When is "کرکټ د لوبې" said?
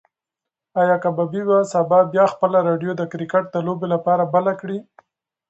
3.11-3.87